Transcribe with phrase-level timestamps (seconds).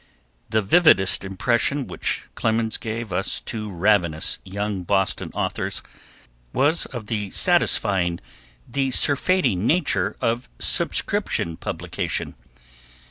[0.49, 5.83] The vividest impression which Clemens gave us two ravenous young Boston authors
[6.51, 8.19] was of the satisfying,
[8.67, 12.33] the surfeiting nature of subscription publication.